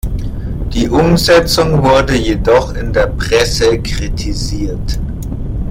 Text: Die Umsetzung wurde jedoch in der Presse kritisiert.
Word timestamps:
Die 0.73 0.89
Umsetzung 0.89 1.83
wurde 1.83 2.15
jedoch 2.15 2.73
in 2.73 2.91
der 2.91 3.05
Presse 3.05 3.77
kritisiert. 3.79 4.97